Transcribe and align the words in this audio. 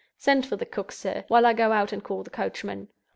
Send 0.17 0.47
for 0.47 0.55
the 0.55 0.65
cook, 0.65 0.91
sir; 0.91 1.25
while 1.27 1.45
I 1.45 1.53
go 1.53 1.71
out 1.71 1.91
and 1.93 2.03
call 2.03 2.23
the 2.23 2.31
coachman. 2.31 2.87